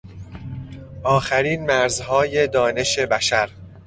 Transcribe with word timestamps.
آخرین 1.03 1.65
مرزهای 1.65 2.47
دانش 2.47 2.99
بشر 2.99 3.49